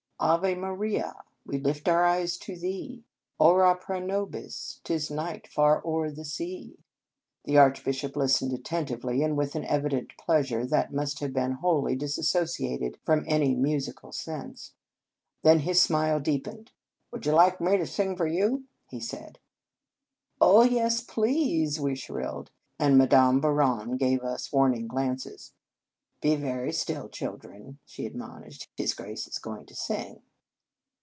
[0.21, 1.15] 44 Ave Maria,
[1.47, 3.03] we lift our eyes to thee;
[3.39, 6.77] Or a pro nobis; t is night far o er the sea."
[7.45, 11.97] The Archbishop listened atten tively, and with an evident pleasure that must have been wholly
[11.97, 14.73] disasso ciated from any musical sense.
[15.41, 16.71] Then his smile deepened."
[17.11, 19.39] Would you like me to sing for you?" he said."
[20.39, 24.85] Oh, yes, if you please," we shrilled; and Madame Bouron gave us a warn ing
[24.87, 25.51] glance."
[26.21, 30.21] Be very still, children," she admonished." His Grace is going to sing."